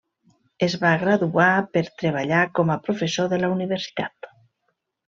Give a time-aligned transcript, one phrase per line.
[0.67, 4.35] Es va graduar per treballar com a professor de la universitat.